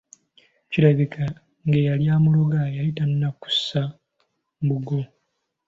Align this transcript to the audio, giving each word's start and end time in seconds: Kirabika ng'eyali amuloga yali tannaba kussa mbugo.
Kirabika 0.71 1.23
ng'eyali 1.65 2.05
amuloga 2.17 2.59
yali 2.75 2.91
tannaba 2.97 3.37
kussa 3.41 3.81
mbugo. 4.63 4.99